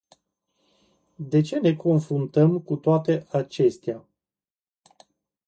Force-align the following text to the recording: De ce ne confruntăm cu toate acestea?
De 1.19 1.41
ce 1.43 1.57
ne 1.59 1.73
confruntăm 1.75 2.59
cu 2.59 2.75
toate 2.75 3.25
acestea? 3.31 4.05